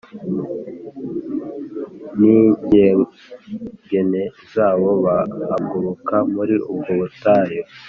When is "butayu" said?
7.01-7.61